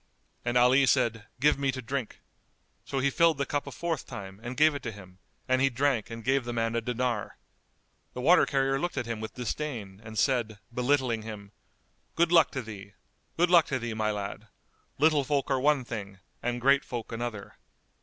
[0.43, 2.21] And Ali said, "Give me to drink."
[2.85, 5.69] So he filled the cup a fourth time and gave it to him; and he
[5.69, 7.37] drank and gave the man a dinar.
[8.15, 11.51] The water carrier looked at him with disdain and said, belittling him,
[12.15, 12.93] "Good luck to thee!
[13.37, 14.47] Good luck to thee, my lad!
[14.97, 17.57] Little folk are one thing and great folk another!"